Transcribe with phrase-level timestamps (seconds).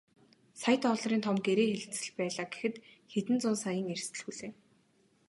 [0.61, 2.75] Сая долларын том гэрээ хэлцэл байлаа гэхэд
[3.11, 4.57] хэдэн зуун саяын эрсдэл хүлээнэ.